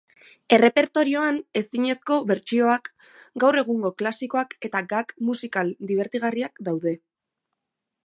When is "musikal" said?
5.31-5.75